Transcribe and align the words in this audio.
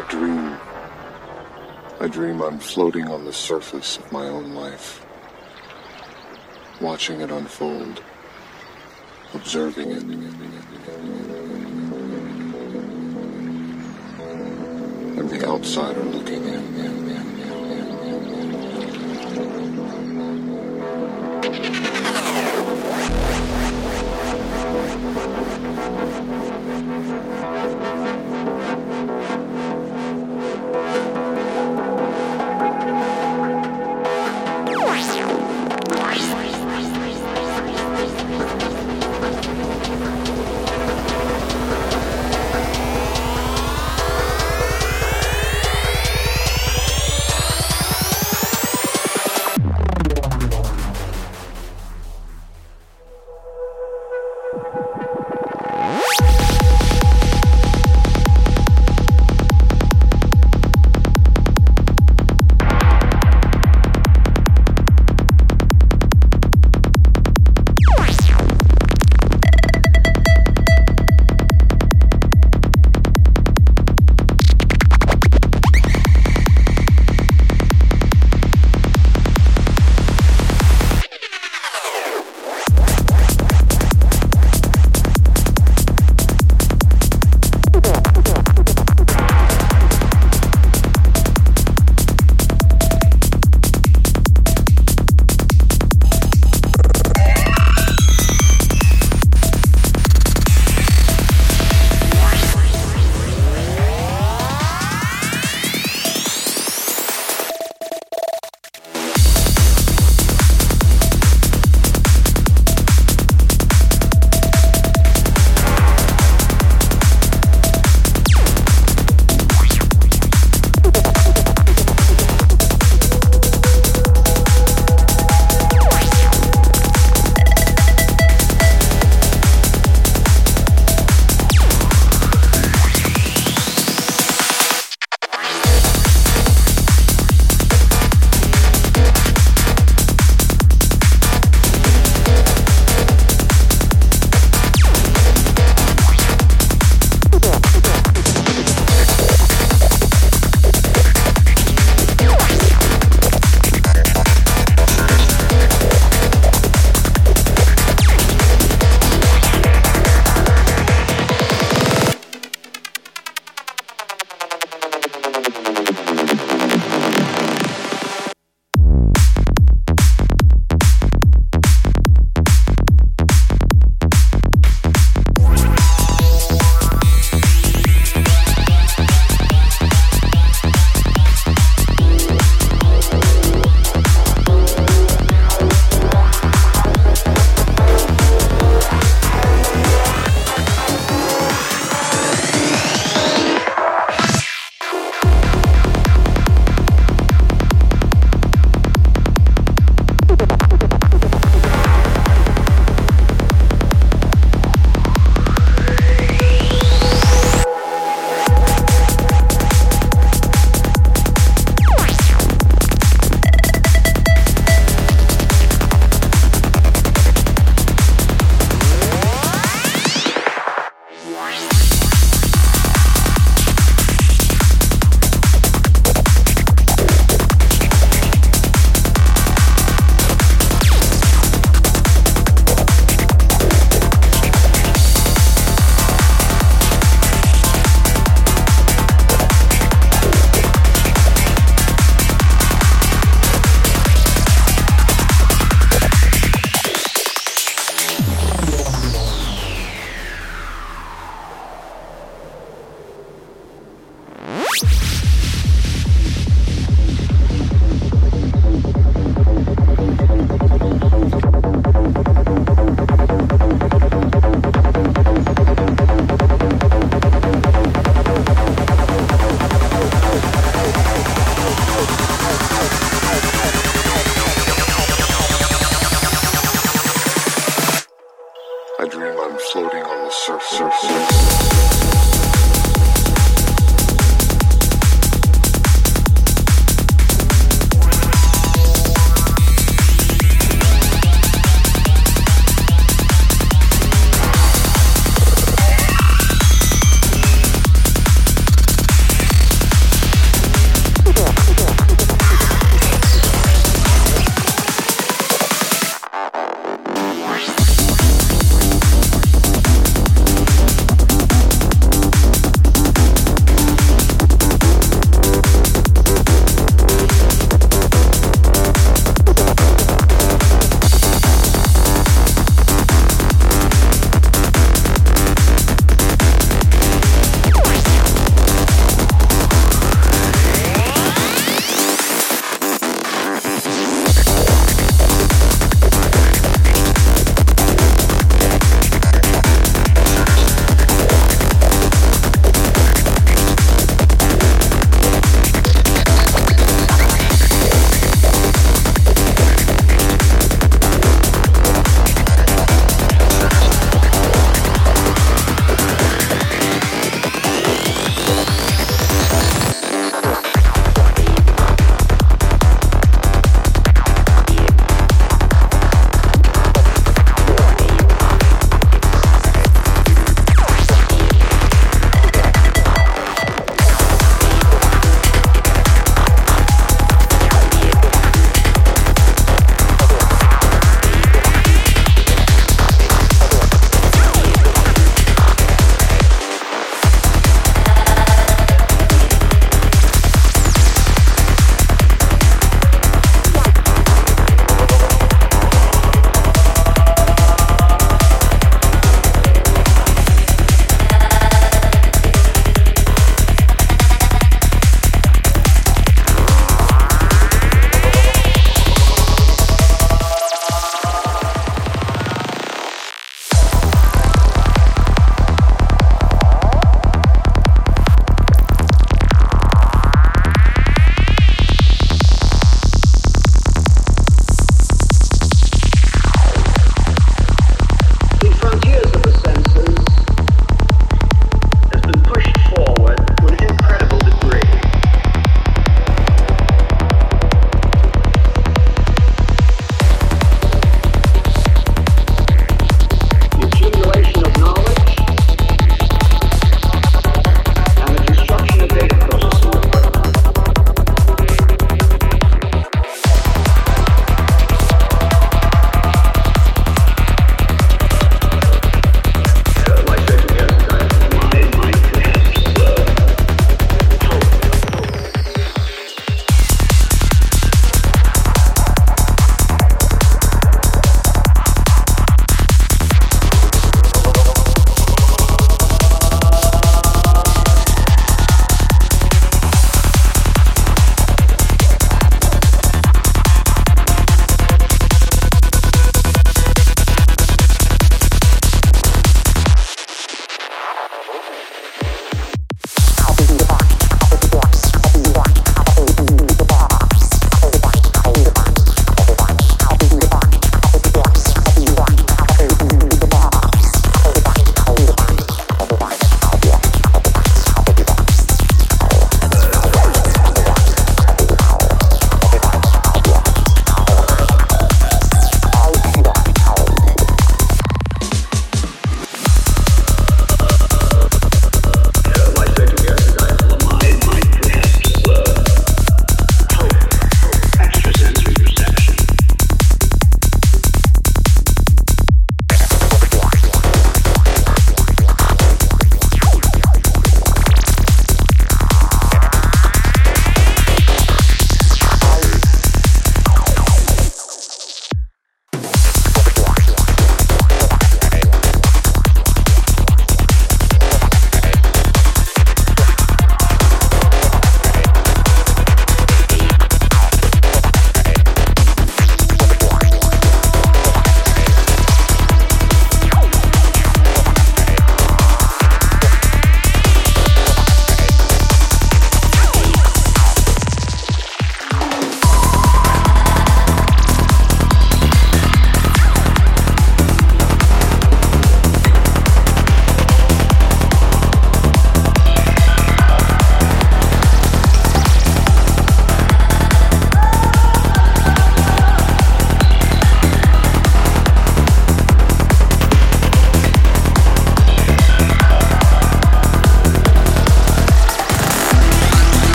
I 0.00 0.02
dream. 0.08 0.56
I 2.00 2.08
dream 2.08 2.40
I'm 2.40 2.58
floating 2.58 3.08
on 3.08 3.26
the 3.26 3.34
surface 3.34 3.98
of 3.98 4.10
my 4.10 4.28
own 4.28 4.54
life, 4.54 5.04
watching 6.80 7.20
it 7.20 7.30
unfold, 7.30 8.02
observing 9.34 9.90
it. 9.90 10.02
and 15.18 15.28
the 15.28 15.46
outsider 15.46 16.02
looking 16.02 16.44
in. 16.46 16.70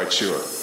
Quite 0.00 0.12
sure. 0.14 0.59